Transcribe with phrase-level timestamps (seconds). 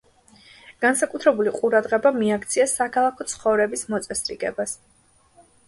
[0.85, 4.77] განსაკუთრებული ყურადღება მიაქცია საქალაქო ცხოვრების მოწესრიგებას.